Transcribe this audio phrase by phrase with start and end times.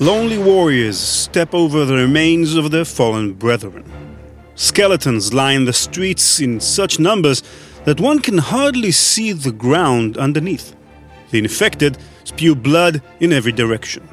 [0.00, 3.84] lonely warriors step over the remains of their fallen brethren.
[4.54, 7.42] Skeletons line the streets in such numbers
[7.84, 10.74] that one can hardly see the ground underneath.
[11.30, 14.08] The infected spew blood in every direction.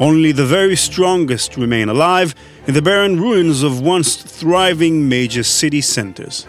[0.00, 2.34] Only the very strongest remain alive
[2.66, 6.46] in the barren ruins of once thriving major city centers.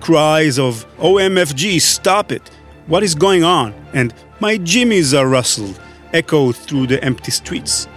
[0.00, 2.50] Cries of OMFG, stop it!
[2.86, 3.72] What is going on?
[3.94, 5.80] And my jimmies are rustled
[6.12, 7.88] echo through the empty streets.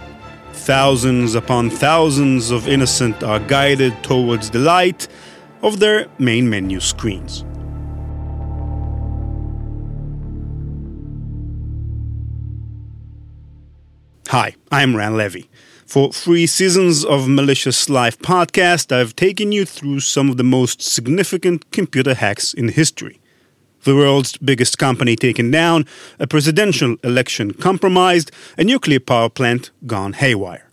[0.52, 5.08] Thousands upon thousands of innocent are guided towards the light
[5.62, 7.44] of their main menu screens.
[14.28, 15.42] Hi, I'm Ran Levi.
[15.86, 20.80] For three seasons of Malicious Life podcast, I've taken you through some of the most
[20.80, 23.20] significant computer hacks in history.
[23.84, 25.86] The world's biggest company taken down,
[26.18, 30.68] a presidential election compromised, a nuclear power plant gone haywire.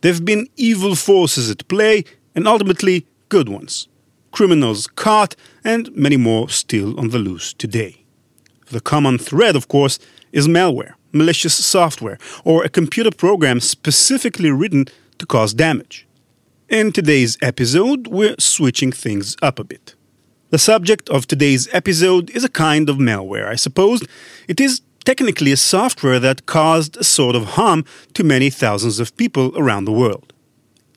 [0.00, 3.88] There have been evil forces at play, and ultimately good ones.
[4.30, 8.04] Criminals caught, and many more still on the loose today.
[8.70, 9.98] The common thread, of course,
[10.32, 14.86] is malware malicious software, or a computer program specifically written
[15.18, 16.06] to cause damage.
[16.68, 19.94] In today's episode, we're switching things up a bit.
[20.54, 24.04] The subject of today's episode is a kind of malware, I suppose.
[24.46, 29.16] It is technically a software that caused a sort of harm to many thousands of
[29.16, 30.32] people around the world.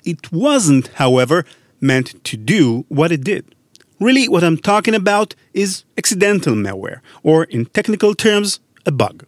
[0.04, 1.44] It wasn't, however,
[1.82, 3.56] meant to do what it did.
[4.00, 9.26] Really, what I'm talking about is accidental malware, or in technical terms, a bug.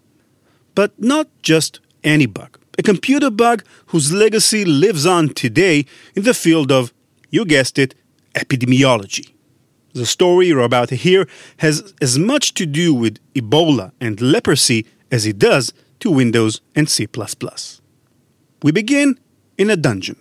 [0.76, 2.60] But not just any bug.
[2.78, 6.94] A computer bug whose legacy lives on today in the field of,
[7.32, 7.96] you guessed it,
[8.36, 9.32] epidemiology.
[9.94, 14.86] The story you're about to hear has as much to do with Ebola and leprosy
[15.12, 17.08] as it does to Windows and C.
[18.62, 19.20] We begin
[19.58, 20.18] in a dungeon.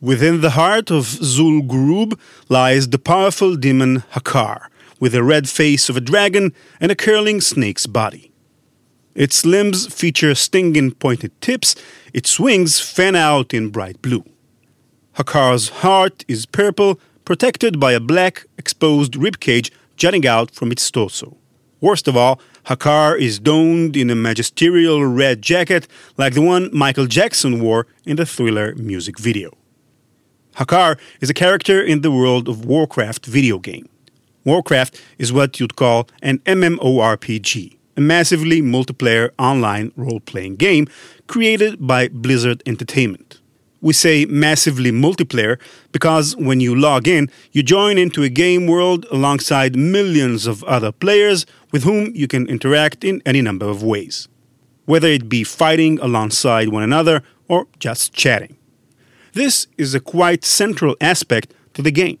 [0.00, 2.18] Within the heart of Zul'Gurub
[2.48, 4.68] lies the powerful demon Hakkar,
[5.00, 8.30] with a red face of a dragon and a curling snake's body.
[9.14, 11.74] Its limbs feature stinging pointed tips,
[12.12, 14.24] its wings fan out in bright blue.
[15.18, 21.36] Hakkar's heart is purple, protected by a black, exposed ribcage jutting out from its torso.
[21.80, 27.06] Worst of all, Hakkar is donned in a magisterial red jacket like the one Michael
[27.06, 29.50] Jackson wore in the thriller music video.
[30.54, 33.88] Hakkar is a character in the World of Warcraft video game.
[34.44, 40.86] Warcraft is what you'd call an MMORPG, a massively multiplayer online role playing game
[41.26, 43.37] created by Blizzard Entertainment.
[43.80, 45.60] We say massively multiplayer
[45.92, 50.90] because when you log in, you join into a game world alongside millions of other
[50.90, 54.28] players with whom you can interact in any number of ways,
[54.86, 58.56] whether it be fighting alongside one another or just chatting.
[59.32, 62.18] This is a quite central aspect to the game.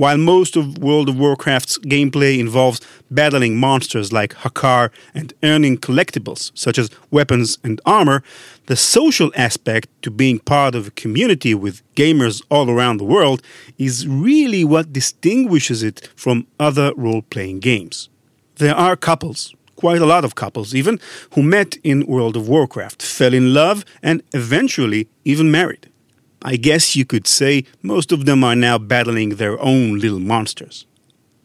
[0.00, 2.80] While most of World of Warcraft's gameplay involves
[3.10, 8.22] battling monsters like Hakkar and earning collectibles such as weapons and armor,
[8.64, 13.42] the social aspect to being part of a community with gamers all around the world
[13.76, 18.08] is really what distinguishes it from other role playing games.
[18.54, 20.98] There are couples, quite a lot of couples even,
[21.34, 25.89] who met in World of Warcraft, fell in love, and eventually even married.
[26.42, 30.86] I guess you could say most of them are now battling their own little monsters.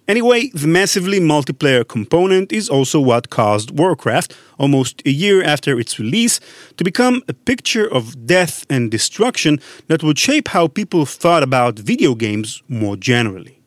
[0.07, 5.97] Anyway, the massively multiplayer component is also what caused Warcraft, almost a year after its
[5.97, 6.39] release,
[6.77, 11.79] to become a picture of death and destruction that would shape how people thought about
[11.79, 13.59] video games more generally.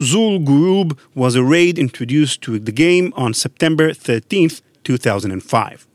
[0.00, 4.50] Zul'Gurub was a raid introduced to the game on September 13,
[4.84, 5.86] 2005.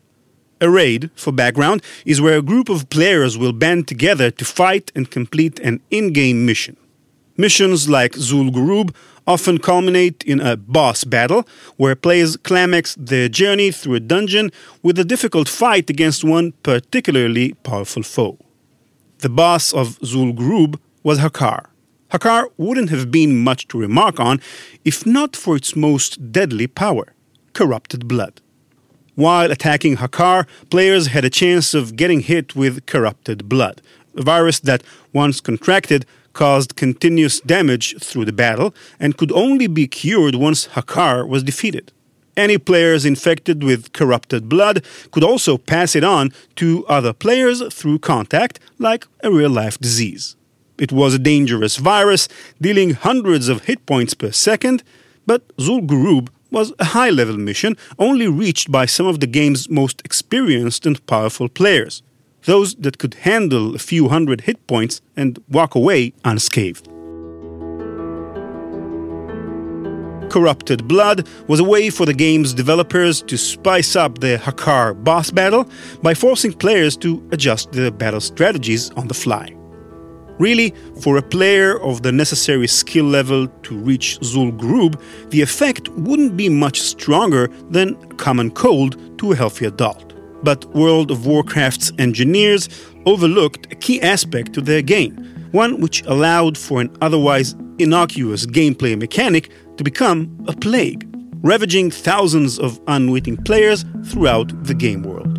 [0.62, 4.92] A raid, for background, is where a group of players will band together to fight
[4.96, 6.78] and complete an in game mission.
[7.36, 8.94] Missions like Zul'Gurub
[9.26, 11.48] often culminate in a boss battle,
[11.78, 14.52] where players climax their journey through a dungeon
[14.84, 18.38] with a difficult fight against one particularly powerful foe.
[19.20, 21.66] The boss of Zul'Gurub was Hakkar.
[22.12, 24.40] Hakkar wouldn't have been much to remark on
[24.86, 27.16] if not for its most deadly power
[27.54, 28.42] corrupted blood.
[29.16, 33.82] While attacking Hakkar, players had a chance of getting hit with corrupted blood,
[34.16, 39.86] a virus that, once contracted, caused continuous damage through the battle and could only be
[39.88, 41.92] cured once Hakkar was defeated.
[42.38, 48.00] Any players infected with corrupted blood could also pass it on to other players through
[48.00, 50.38] contact, like a real life disease.
[50.78, 52.30] It was a dangerous virus,
[52.62, 54.84] dealing hundreds of hit points per second,
[55.26, 60.02] but Zul'Gurub was a high level mission only reached by some of the game's most
[60.06, 62.04] experienced and powerful players,
[62.44, 66.88] those that could handle a few hundred hit points and walk away unscathed.
[70.30, 75.30] Corrupted Blood was a way for the game's developers to spice up the Hakkar boss
[75.30, 75.70] battle
[76.02, 79.54] by forcing players to adjust their battle strategies on the fly.
[80.42, 85.00] Really, for a player of the necessary skill level to reach Zul'Gurub,
[85.30, 90.16] the effect wouldn't be much stronger than common cold to a healthy adult.
[90.44, 92.70] But World of Warcraft's engineers
[93.06, 95.16] overlooked a key aspect to their game,
[95.52, 101.08] one which allowed for an otherwise innocuous gameplay mechanic to become a plague,
[101.44, 105.38] ravaging thousands of unwitting players throughout the game world.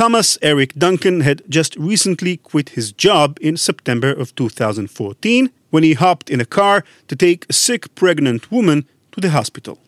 [0.00, 5.92] Thomas Eric Duncan had just recently quit his job in September of 2014 when he
[5.92, 9.78] hopped in a car to take a sick pregnant woman to the hospital.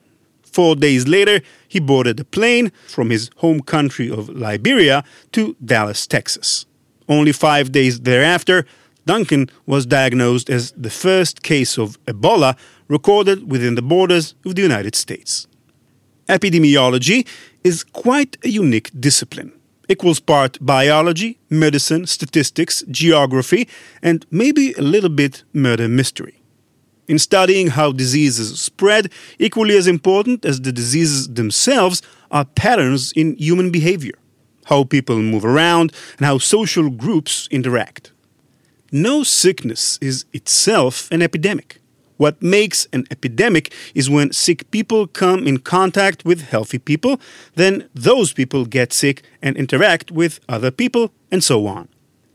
[0.43, 6.07] Four days later, he boarded a plane from his home country of Liberia to Dallas,
[6.07, 6.67] Texas.
[7.09, 8.67] Only five days thereafter,
[9.07, 14.63] Duncan was diagnosed as the first case of Ebola recorded within the borders of the
[14.63, 15.47] United States.
[16.29, 17.27] Epidemiology
[17.65, 19.53] is quite a unique discipline
[19.89, 23.69] equals part biology, medicine, statistics, geography,
[24.03, 26.41] and maybe a little bit murder mystery.
[27.09, 32.01] In studying how diseases spread, equally as important as the diseases themselves
[32.31, 34.15] are patterns in human behavior,
[34.67, 38.13] how people move around, and how social groups interact.
[38.93, 41.82] No sickness is itself an epidemic.
[42.17, 47.21] What makes an epidemic is when sick people come in contact with healthy people,
[47.55, 51.89] then those people get sick and interact with other people, and so on.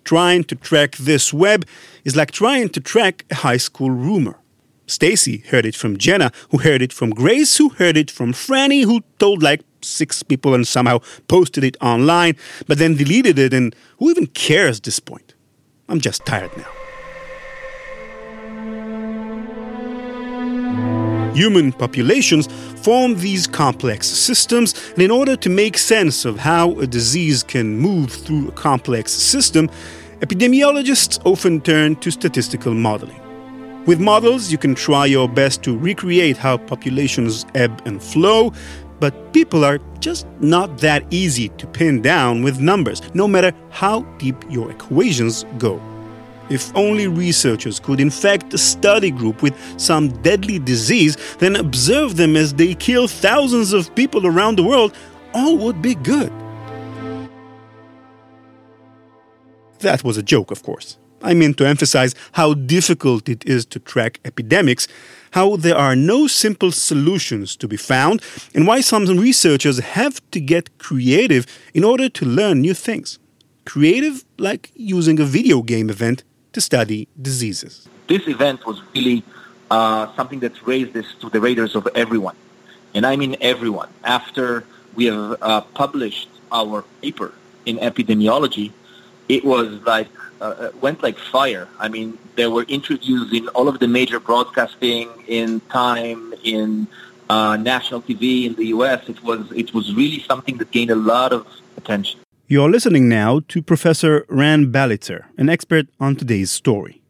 [0.03, 1.65] Trying to track this web
[2.03, 4.39] is like trying to track a high school rumor.
[4.87, 8.85] Stacy heard it from Jenna, who heard it from Grace, who heard it from Franny,
[8.85, 12.35] who told like six people and somehow posted it online,
[12.67, 15.33] but then deleted it, and who even cares at this point?
[15.89, 16.86] I'm just tired now.
[21.37, 22.47] Human populations
[22.81, 27.77] form these complex systems, and in order to make sense of how a disease can
[27.77, 29.69] move through a complex system,
[30.21, 33.21] epidemiologists often turn to statistical modeling.
[33.85, 38.51] With models, you can try your best to recreate how populations ebb and flow,
[38.99, 44.01] but people are just not that easy to pin down with numbers, no matter how
[44.17, 45.79] deep your equations go.
[46.49, 52.35] If only researchers could infect a study group with some deadly disease, then observe them
[52.37, 54.95] as they kill thousands of people around the world,
[55.33, 56.31] all would be good.
[59.79, 60.97] That was a joke, of course.
[61.21, 64.87] I mean to emphasize how difficult it is to track epidemics,
[65.31, 68.21] how there are no simple solutions to be found,
[68.53, 73.19] and why some researchers have to get creative in order to learn new things.
[73.65, 76.23] Creative like using a video game event
[76.57, 77.87] to study diseases.
[78.07, 79.19] This event was really
[79.69, 82.35] uh, something that raised this to the radars of everyone.
[82.95, 83.89] And I mean everyone.
[84.03, 84.47] After
[84.95, 87.29] we have uh, published our paper
[87.69, 88.67] in epidemiology,
[89.29, 90.09] it was like,
[90.41, 91.65] uh, uh went like fire.
[91.85, 92.07] I mean,
[92.39, 95.05] they were introduced in all of the major broadcasting,
[95.39, 95.49] in
[95.85, 96.21] Time,
[96.55, 96.87] in
[97.29, 98.99] uh, national TV in the U.S.
[99.13, 101.41] It was, it was really something that gained a lot of
[101.79, 102.19] attention.
[102.49, 107.01] You're listening now to Professor Ran Balicer, an expert on today's story.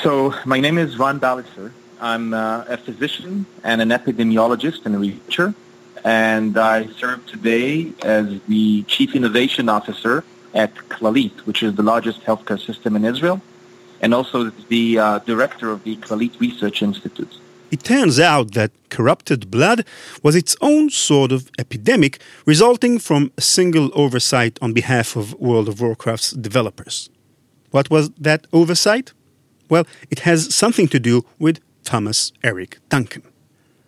[0.00, 1.72] So, my name is Ran Balicer.
[2.00, 5.54] I'm uh, a physician and an epidemiologist and a researcher,
[6.04, 10.22] and I serve today as the Chief Innovation Officer
[10.54, 13.40] at Clalit, which is the largest healthcare system in Israel,
[14.00, 17.36] and also the uh, director of the Clalit Research Institute.
[17.70, 19.84] It turns out that corrupted blood
[20.22, 25.68] was its own sort of epidemic resulting from a single oversight on behalf of World
[25.68, 27.10] of Warcraft's developers.
[27.72, 29.12] What was that oversight?
[29.68, 33.22] Well, it has something to do with Thomas Eric Duncan.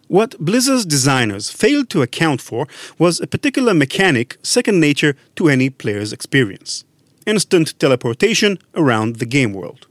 [0.08, 2.66] What Blizzard's designers failed to account for
[2.99, 6.85] was a particular mechanic second nature to any player's experience
[7.28, 9.88] instant teleportation around the game world.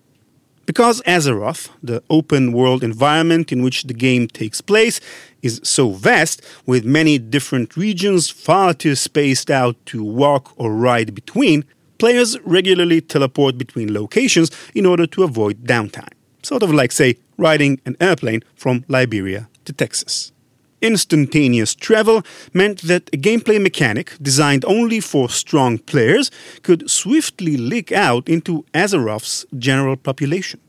[0.68, 5.00] Because Azeroth, the open world environment in which the game takes place,
[5.42, 11.16] is so vast, with many different regions far too spaced out to walk or ride
[11.16, 11.64] between,
[12.00, 16.12] players regularly teleport between locations in order to avoid downtime.
[16.44, 20.34] Sort of like, say, riding an airplane from Liberia to Texas.
[20.82, 26.30] Instantaneous travel meant that a gameplay mechanic designed only for strong players
[26.62, 30.60] could swiftly leak out into Azeroth's general population.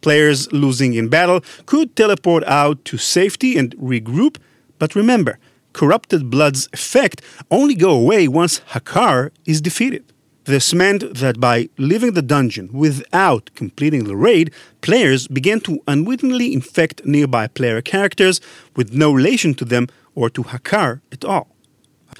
[0.00, 4.36] Players losing in battle could teleport out to safety and regroup,
[4.78, 5.38] but remember,
[5.72, 10.04] corrupted blood's effect only go away once Hakkar is defeated.
[10.48, 14.50] This meant that by leaving the dungeon without completing the raid,
[14.80, 18.40] players began to unwittingly infect nearby player characters
[18.74, 21.48] with no relation to them or to Hakkar at all.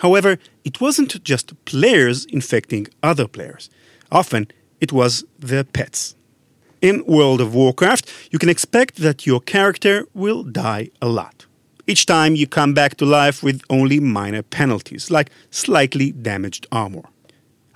[0.00, 3.70] However, it wasn't just players infecting other players.
[4.12, 6.14] Often, it was their pets.
[6.82, 11.46] In World of Warcraft, you can expect that your character will die a lot.
[11.86, 17.04] Each time you come back to life with only minor penalties, like slightly damaged armor.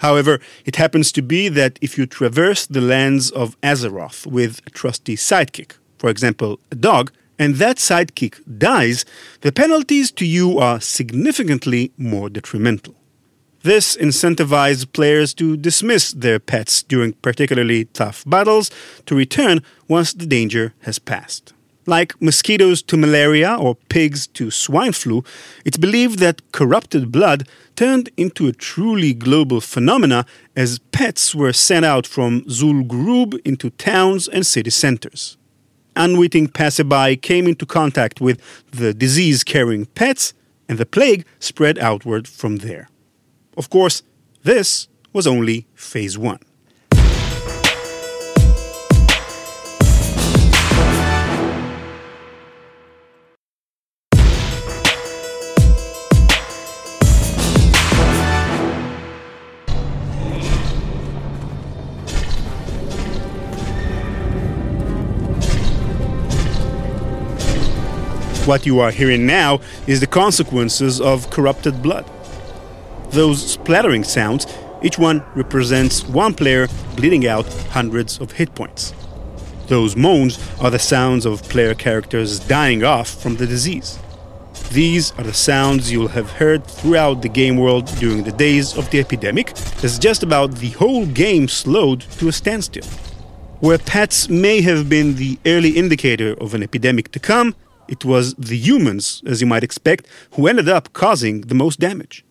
[0.02, 4.70] However, it happens to be that if you traverse the lands of Azeroth with a
[4.70, 9.04] trusty sidekick, for example, a dog, and that sidekick dies,
[9.42, 12.96] the penalties to you are significantly more detrimental.
[13.62, 18.72] This incentivizes players to dismiss their pets during particularly tough battles
[19.06, 21.52] to return once the danger has passed.
[21.84, 25.24] Like mosquitoes to malaria or pigs to swine flu,
[25.64, 30.24] it's believed that corrupted blood turned into a truly global phenomena
[30.54, 35.36] as pets were sent out from Zul Gurub into towns and city centers.
[35.96, 40.34] Unwitting passerby came into contact with the disease carrying pets,
[40.68, 42.88] and the plague spread outward from there.
[43.56, 44.02] Of course,
[44.42, 46.38] this was only phase one.
[68.44, 72.04] What you are hearing now is the consequences of corrupted blood.
[73.10, 74.48] Those splattering sounds,
[74.82, 78.94] each one represents one player bleeding out hundreds of hit points.
[79.68, 84.00] Those moans are the sounds of player characters dying off from the disease.
[84.72, 88.90] These are the sounds you'll have heard throughout the game world during the days of
[88.90, 89.52] the epidemic,
[89.84, 92.86] as just about the whole game slowed to a standstill.
[93.60, 97.54] Where pets may have been the early indicator of an epidemic to come,
[97.88, 102.24] it was the humans, as you might expect, who ended up causing the most damage.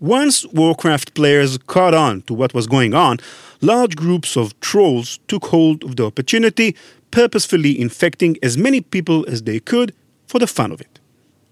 [0.00, 3.18] Once Warcraft players caught on to what was going on,
[3.60, 6.74] large groups of trolls took hold of the opportunity,
[7.10, 9.94] purposefully infecting as many people as they could
[10.26, 10.98] for the fun of it.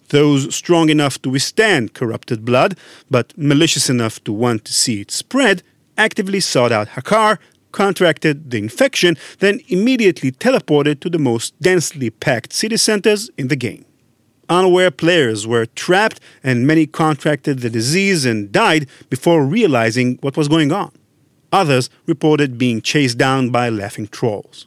[0.08, 2.78] Those strong enough to withstand corrupted blood,
[3.10, 5.62] but malicious enough to want to see it spread,
[5.98, 7.38] actively sought out Hakkar
[7.72, 13.56] contracted the infection, then immediately teleported to the most densely packed city centers in the
[13.56, 13.84] game.
[14.48, 20.48] Unaware players were trapped, and many contracted the disease and died before realizing what was
[20.48, 20.90] going on.
[21.52, 24.66] Others reported being chased down by laughing trolls.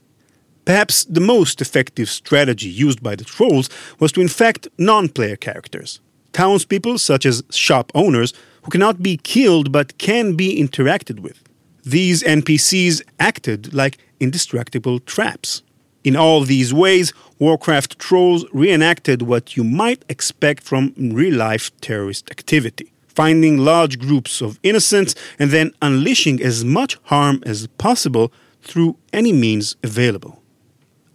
[0.65, 5.99] Perhaps the most effective strategy used by the trolls was to infect non player characters,
[6.33, 11.41] townspeople such as shop owners who cannot be killed but can be interacted with.
[11.83, 15.63] These NPCs acted like indestructible traps.
[16.03, 22.29] In all these ways, Warcraft trolls reenacted what you might expect from real life terrorist
[22.31, 28.95] activity finding large groups of innocents and then unleashing as much harm as possible through
[29.11, 30.41] any means available.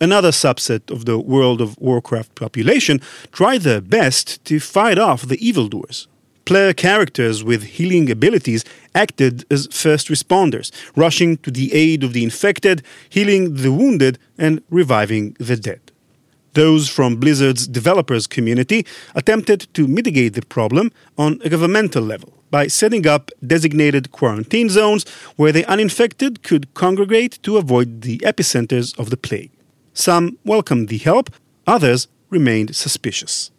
[0.00, 3.00] Another subset of the World of Warcraft population
[3.32, 6.06] tried their best to fight off the evildoers.
[6.46, 12.22] Player characters with healing abilities acted as first responders, rushing to the aid of the
[12.22, 15.80] infected, healing the wounded, and reviving the dead.
[16.52, 18.86] Those from Blizzard's developers community
[19.16, 25.04] attempted to mitigate the problem on a governmental level by setting up designated quarantine zones
[25.34, 29.50] where the uninfected could congregate to avoid the epicenters of the plague.
[29.94, 31.28] Some welcomed the help,
[31.66, 33.50] others remained suspicious.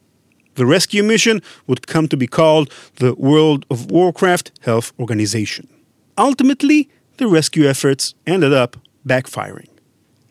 [0.57, 5.67] The rescue mission would come to be called the World of Warcraft Health Organization.
[6.17, 9.69] Ultimately, the rescue efforts ended up backfiring.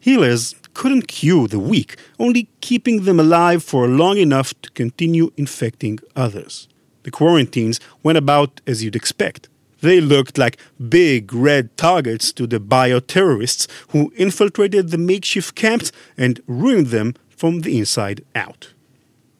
[0.00, 6.00] Healers couldn't cure the weak, only keeping them alive for long enough to continue infecting
[6.16, 6.66] others.
[7.04, 9.48] The quarantines went about as you'd expect.
[9.80, 16.40] They looked like big red targets to the bioterrorists who infiltrated the makeshift camps and
[16.48, 18.72] ruined them from the inside out.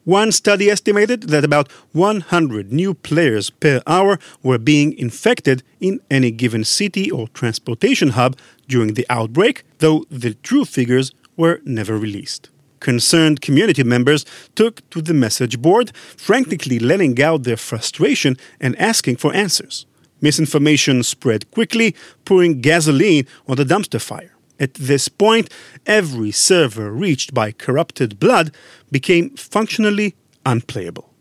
[0.07, 6.31] One study estimated that about 100 new players per hour were being infected in any
[6.31, 8.37] given city or transportation hub
[8.69, 12.51] during the outbreak, though the true figures were never released.
[12.79, 19.17] Concerned community members took to the message board, frantically letting out their frustration and asking
[19.17, 19.87] for answers.
[20.21, 24.36] Misinformation spread quickly, pouring gasoline on the dumpster fire.
[24.59, 25.51] At this point,
[25.85, 28.55] every server reached by corrupted blood
[28.91, 31.13] became functionally unplayable.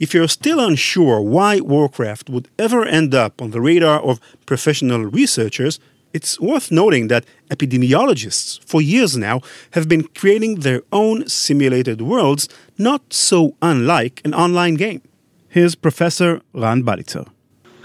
[0.00, 5.04] If you're still unsure why Warcraft would ever end up on the radar of professional
[5.04, 5.78] researchers,
[6.12, 9.40] it's worth noting that epidemiologists, for years now,
[9.72, 15.02] have been creating their own simulated worlds not so unlike an online game.
[15.48, 17.28] Here's Professor Ran Balicer.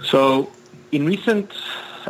[0.03, 0.50] So,
[0.91, 1.51] in recent,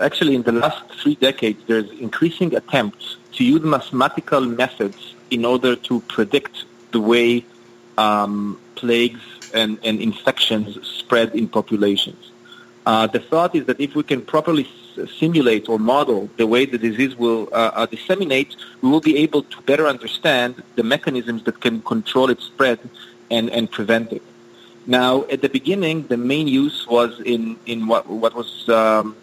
[0.01, 5.75] actually in the last three decades, there's increasing attempts to use mathematical methods in order
[5.75, 7.45] to predict the way
[7.97, 9.21] um, plagues
[9.53, 12.31] and, and infections spread in populations.
[12.85, 14.67] Uh, the thought is that if we can properly
[15.17, 19.43] simulate or model the way the disease will uh, uh, disseminate, we will be able
[19.43, 22.79] to better understand the mechanisms that can control its spread
[23.29, 24.23] and, and prevent it.
[24.87, 29.15] Now, at the beginning, the main use was in, in what, what was um,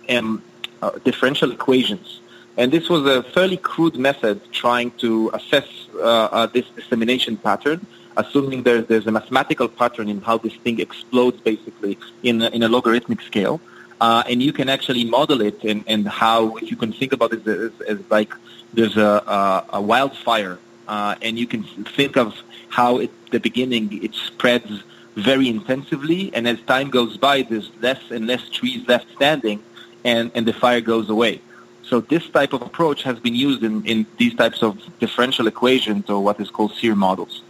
[0.82, 2.20] uh, differential equations.
[2.56, 7.86] And this was a fairly crude method trying to assess uh, uh, this dissemination pattern
[8.16, 12.68] assuming there's, there's a mathematical pattern in how this thing explodes basically in in a
[12.68, 13.60] logarithmic scale.
[14.00, 17.46] Uh, and you can actually model it and, and how you can think about it
[17.46, 18.30] as, as like
[18.74, 21.62] there's a, a, a wildfire uh, and you can
[21.96, 22.36] think of
[22.68, 24.82] how at the beginning it spreads
[25.14, 29.62] very intensively and as time goes by there's less and less trees left standing
[30.06, 31.42] and, and the fire goes away.
[31.82, 36.08] So this type of approach has been used in, in these types of differential equations
[36.08, 37.42] or what is called SEER models.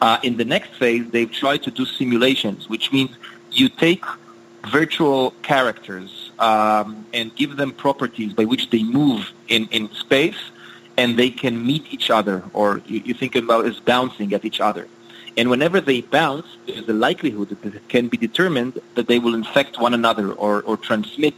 [0.00, 3.10] Uh, in the next phase, they've tried to do simulations, which means
[3.52, 4.04] you take
[4.68, 10.42] virtual characters um, and give them properties by which they move in, in space
[10.98, 14.60] and they can meet each other, or you, you think about as bouncing at each
[14.60, 14.88] other.
[15.36, 19.34] And whenever they bounce, there's a likelihood that it can be determined that they will
[19.34, 21.34] infect one another or, or transmit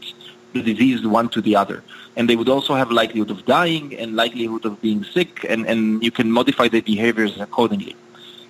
[0.53, 1.83] the disease one to the other.
[2.17, 6.03] And they would also have likelihood of dying and likelihood of being sick, and, and
[6.03, 7.97] you can modify their behaviors accordingly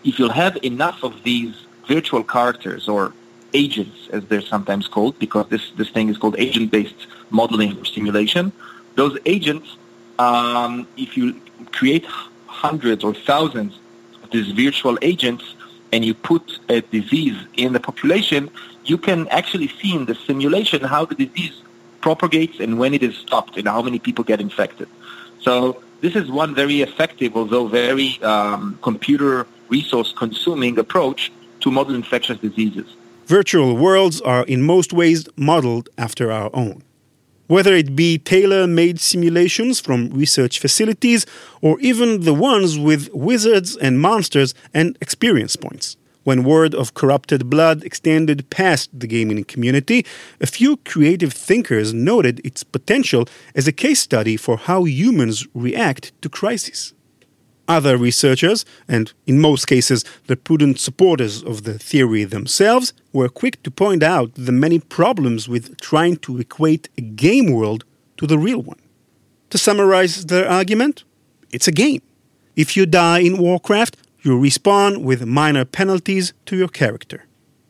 [0.05, 1.55] if you'll have enough of these
[1.87, 3.13] virtual characters or
[3.55, 8.53] agents, as they're sometimes called, because this, this thing is called agent-based modeling or simulation,
[8.95, 9.77] those agents,
[10.19, 11.41] um, if you
[11.73, 12.05] create
[12.47, 13.79] hundreds or thousands
[14.23, 15.55] of these virtual agents
[15.93, 18.51] and you put a disease in the population,
[18.85, 21.63] you can actually see in the simulation how the disease
[22.01, 24.89] propagates and when it is stopped and how many people get infected.
[25.41, 31.95] So this is one very effective, although very um, computer resource consuming approach to model
[31.95, 32.87] infectious diseases.
[33.27, 36.83] Virtual worlds are in most ways modeled after our own.
[37.47, 41.27] Whether it be tailor made simulations from research facilities
[41.61, 45.97] or even the ones with wizards and monsters and experience points.
[46.29, 50.05] When word of corrupted blood extended past the gaming community,
[50.43, 56.13] a few creative thinkers noted its potential as a case study for how humans react
[56.21, 56.93] to crises.
[57.67, 63.63] Other researchers, and in most cases the prudent supporters of the theory themselves, were quick
[63.63, 67.85] to point out the many problems with trying to equate a game world
[68.19, 68.83] to the real one.
[69.49, 71.05] To summarize their argument,
[71.53, 72.03] it's a game.
[72.55, 73.97] If you die in Warcraft,
[74.29, 77.25] you respawn with minor penalties to your character.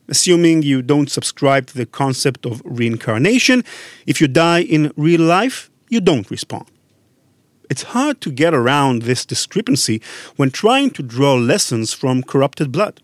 [0.09, 3.63] Assuming you don't subscribe to the concept of reincarnation,
[4.05, 6.67] if you die in real life, you don't respawn.
[7.69, 10.01] It's hard to get around this discrepancy
[10.35, 13.01] when trying to draw lessons from corrupted blood.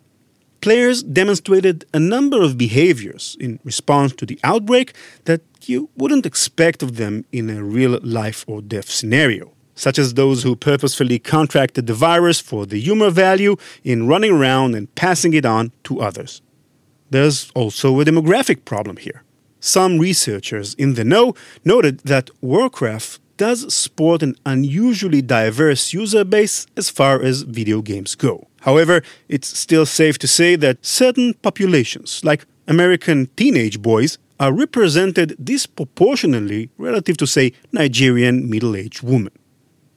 [0.59, 4.93] Players demonstrated a number of behaviors in response to the outbreak
[5.25, 10.13] that you wouldn't expect of them in a real life or death scenario, such as
[10.13, 15.33] those who purposefully contracted the virus for the humor value in running around and passing
[15.33, 16.41] it on to others.
[17.09, 19.23] There's also a demographic problem here.
[19.59, 21.33] Some researchers in the know
[21.63, 28.15] noted that Warcraft does sport an unusually diverse user base as far as video games
[28.15, 28.47] go.
[28.61, 35.35] However, it's still safe to say that certain populations, like American teenage boys, are represented
[35.43, 39.31] disproportionately relative to, say, Nigerian middle aged women.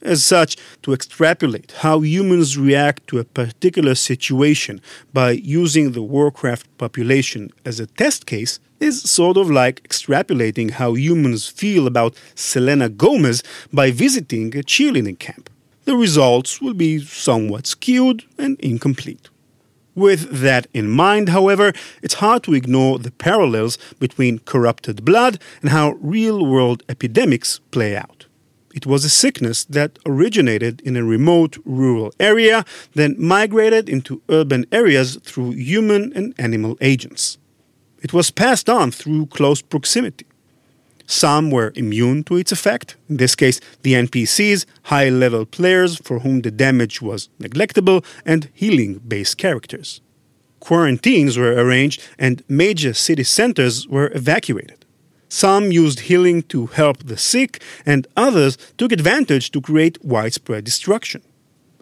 [0.01, 4.81] As such, to extrapolate how humans react to a particular situation
[5.13, 10.93] by using the Warcraft population as a test case is sort of like extrapolating how
[10.93, 15.49] humans feel about Selena Gomez by visiting a cheerleading camp.
[15.83, 19.29] The results will be somewhat skewed and incomplete.
[19.95, 25.71] With that in mind, however, it's hard to ignore the parallels between corrupted blood and
[25.71, 28.27] how real world epidemics play out.
[28.73, 34.65] It was a sickness that originated in a remote rural area, then migrated into urban
[34.71, 37.37] areas through human and animal agents.
[38.01, 40.25] It was passed on through close proximity.
[41.07, 46.19] Some were immune to its effect, in this case, the NPCs, high level players for
[46.19, 50.01] whom the damage was neglectable, and healing based characters.
[50.59, 54.78] Quarantines were arranged, and major city centers were evacuated.
[55.29, 61.21] Some used healing to help the sick, and others took advantage to create widespread destruction.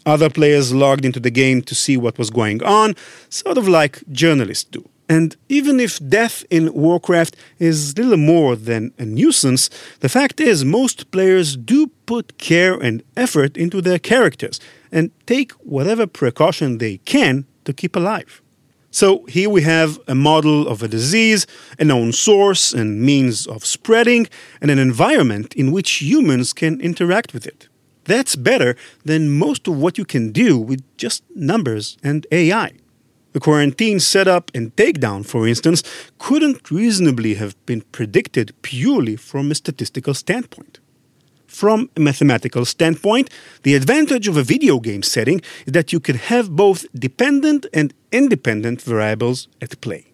[0.06, 2.96] Other players logged into the game to see what was going on,
[3.30, 4.88] sort of like journalists do.
[5.10, 9.70] And even if death in Warcraft is little more than a nuisance,
[10.02, 14.60] the fact is most players do put care and effort into their characters
[14.92, 18.42] and take whatever precaution they can to keep alive.
[18.92, 21.46] So here we have a model of a disease,
[21.78, 24.28] a known source and means of spreading,
[24.62, 27.68] and an environment in which humans can interact with it.
[28.06, 32.72] That's better than most of what you can do with just numbers and AI.
[33.34, 35.84] The quarantine setup and takedown, for instance,
[36.18, 40.80] couldn't reasonably have been predicted purely from a statistical standpoint.
[41.48, 43.30] From a mathematical standpoint,
[43.64, 47.94] the advantage of a video game setting is that you can have both dependent and
[48.12, 50.06] independent variables at play.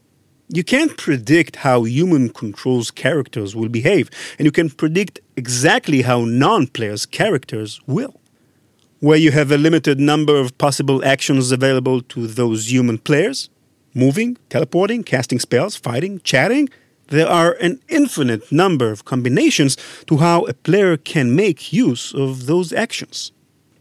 [0.49, 6.25] You can't predict how human controls characters will behave, and you can predict exactly how
[6.25, 8.15] non players' characters will
[9.03, 13.49] where you have a limited number of possible actions available to those human players
[13.93, 16.69] moving, teleporting, casting spells, fighting, chatting.
[17.13, 22.47] There are an infinite number of combinations to how a player can make use of
[22.47, 23.31] those actions.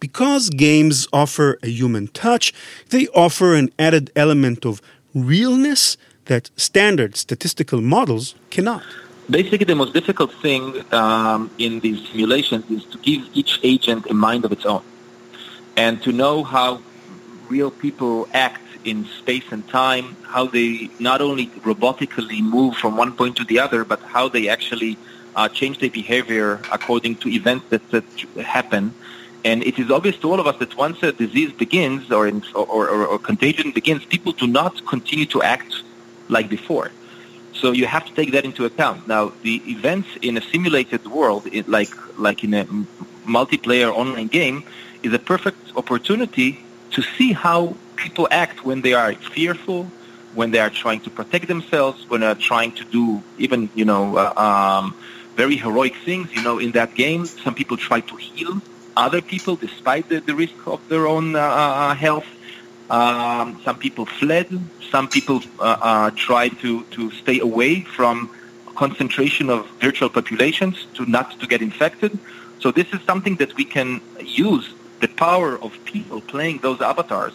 [0.01, 2.53] Because games offer a human touch,
[2.91, 4.83] they offer an added element of
[5.15, 8.83] realness that standard statistical models cannot.
[9.31, 14.15] Basically, the most difficult thing um, in these simulations is to give each agent a
[14.15, 14.85] mind of its own
[15.75, 16.83] and to know how
[17.49, 23.13] real people act in space and time, how they not only robotically move from one
[23.13, 24.97] point to the other, but how they actually
[25.37, 28.05] uh, change their behavior according to events that, that
[28.45, 28.95] happen.
[29.45, 32.43] And it is obvious to all of us that once a disease begins or, in,
[32.55, 35.83] or, or, or contagion begins, people do not continue to act
[36.29, 36.91] like before.
[37.55, 39.07] So you have to take that into account.
[39.09, 42.65] Now, the events in a simulated world, it, like like in a
[43.27, 44.65] multiplayer online game,
[45.03, 49.85] is a perfect opportunity to see how people act when they are fearful,
[50.35, 53.85] when they are trying to protect themselves, when they are trying to do even, you
[53.85, 54.95] know, uh, um,
[55.37, 56.27] very heroic things.
[56.37, 58.61] You know, in that game, some people try to heal
[58.97, 62.29] other people despite the, the risk of their own uh, uh health.
[62.91, 64.49] Um, some people fled.
[64.91, 68.29] Some people uh, uh, to, to stay away from
[68.75, 72.13] concentration of virtual populations to not to get infected.
[72.63, 74.67] So this is something that we can use
[75.01, 77.35] the power of people playing those avatars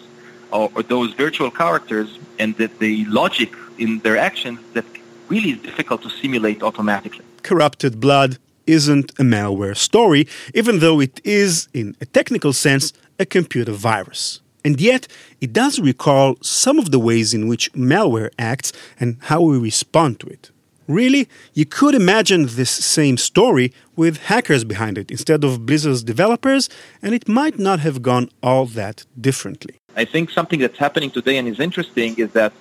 [0.52, 4.86] or, or those virtual characters and that the logic in their actions that
[5.30, 7.26] really is difficult to simulate automatically.
[7.44, 13.26] Corrupted blood isn't a malware story, even though it is, in a technical sense, a
[13.26, 14.42] computer virus.
[14.66, 15.08] And yet,
[15.40, 20.20] it does recall some of the ways in which malware acts and how we respond
[20.20, 20.52] to it.
[20.88, 26.70] Really, you could imagine this same story with hackers behind it instead of Blizzard's developers,
[27.02, 29.76] and it might not have gone all that differently.
[29.98, 32.54] I think something that's happening today and is interesting is that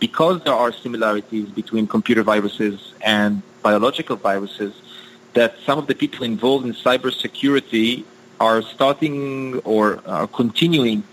[0.00, 4.74] because there are similarities between computer viruses and biological viruses,
[5.34, 8.04] that some of the people involved in cybersecurity
[8.40, 11.04] are starting or are continuing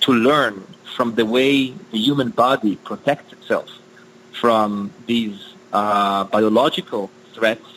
[0.00, 0.54] to learn
[0.96, 3.70] from the way the human body protects itself
[4.32, 7.68] from these uh, biological threats,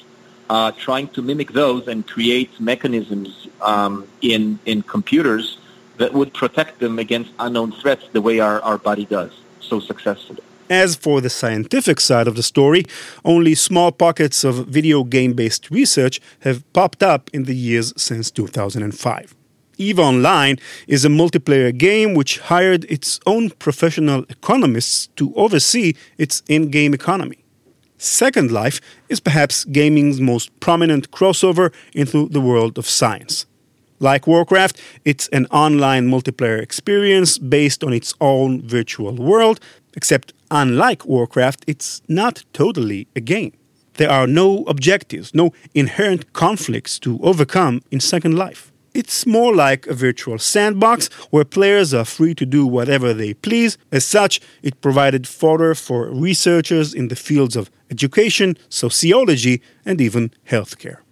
[0.50, 5.60] uh, trying to mimic those and create mechanisms um, in in computers
[5.98, 10.44] that would protect them against unknown threats the way our, our body does so successfully.
[10.70, 12.86] As for the scientific side of the story,
[13.24, 18.32] only small pockets of video game based research have popped up in the years since
[18.32, 19.36] 2005.
[19.78, 26.42] EVE Online is a multiplayer game which hired its own professional economists to oversee its
[26.48, 27.44] in game economy.
[27.98, 33.46] Second Life is perhaps gaming's most prominent crossover into the world of science.
[34.06, 39.60] Like Warcraft, it's an online multiplayer experience based on its own virtual world,
[39.96, 43.54] except unlike Warcraft, it's not totally a game.
[43.96, 48.72] There are no objectives, no inherent conflicts to overcome in Second Life.
[48.94, 53.76] It's more like a virtual sandbox where players are free to do whatever they please.
[53.92, 60.30] As such, it provided fodder for researchers in the fields of education, sociology, and even
[60.48, 61.05] healthcare.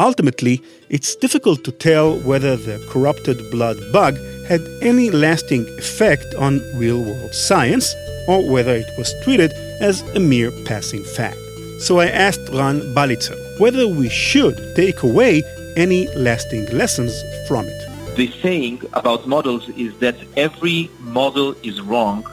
[0.00, 4.16] Ultimately, it's difficult to tell whether the corrupted blood bug
[4.48, 7.94] had any lasting effect on real world science
[8.26, 11.36] or whether it was treated as a mere passing fad.
[11.80, 15.42] So I asked Ran Balicer whether we should take away
[15.76, 17.12] any lasting lessons
[17.46, 18.16] from it.
[18.16, 22.26] The saying about models is that every model is wrong,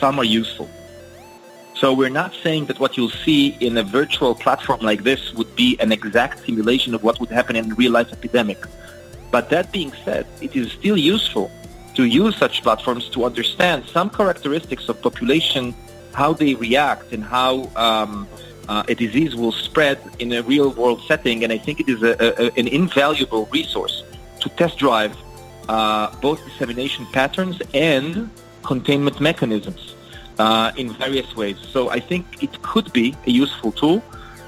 [0.00, 0.68] some are useful.
[1.76, 5.54] So we're not saying that what you'll see in a virtual platform like this would
[5.54, 8.64] be an exact simulation of what would happen in a real-life epidemic.
[9.30, 11.50] But that being said, it is still useful
[11.94, 15.74] to use such platforms to understand some characteristics of population,
[16.14, 18.26] how they react, and how um,
[18.70, 21.44] uh, a disease will spread in a real-world setting.
[21.44, 24.02] And I think it is a, a, an invaluable resource
[24.40, 25.14] to test drive
[25.68, 28.30] uh, both dissemination patterns and
[28.62, 29.85] containment mechanisms
[30.38, 31.58] uh, in various ways.
[31.58, 34.02] So I think it could be a useful tool,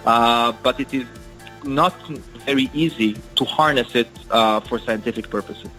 [0.07, 1.07] uh, but it is
[1.65, 1.95] not
[2.47, 5.71] very easy to harness it uh, for scientific purposes.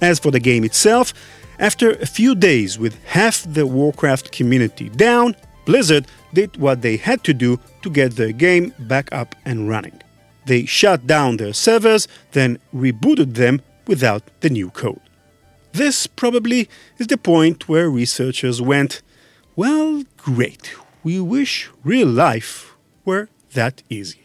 [0.00, 1.14] As for the game itself,
[1.58, 7.24] after a few days with half the Warcraft community down, Blizzard did what they had
[7.24, 10.00] to do to get their game back up and running.
[10.44, 15.00] They shut down their servers, then rebooted them without the new code.
[15.76, 19.02] This probably is the point where researchers went,
[19.56, 24.22] well, great, we wish real life were that easy.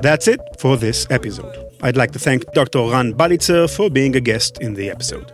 [0.00, 1.54] That's it for this episode.
[1.82, 2.90] I'd like to thank Dr.
[2.90, 5.30] Ran Balicer for being a guest in the episode.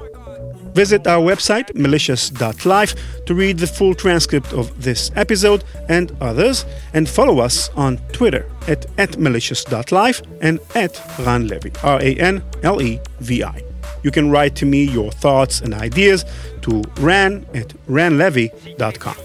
[0.75, 2.95] Visit our website, malicious.life,
[3.27, 8.47] to read the full transcript of this episode and others, and follow us on Twitter
[8.69, 13.63] at, at malicious.life and at Ran Levi, R A N L E V I.
[14.03, 16.25] You can write to me your thoughts and ideas
[16.63, 19.17] to ran at ranlevi.com.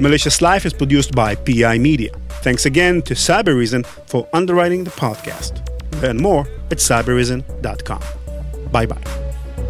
[0.00, 2.12] Malicious Life is produced by PI Media.
[2.42, 5.62] Thanks again to Cybereason for underwriting the podcast.
[6.02, 8.02] Learn more at cybereason.com.
[8.70, 9.33] Bye bye.